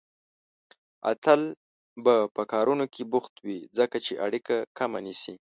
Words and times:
اتل 1.11 1.41
به 2.03 2.15
په 2.35 2.43
کارونو 2.53 2.85
کې 2.93 3.01
بوخت 3.11 3.33
وي، 3.45 3.59
ځکه 3.77 3.97
چې 4.05 4.13
اړيکه 4.25 4.55
کمه 4.77 4.99
نيسي 5.05 5.35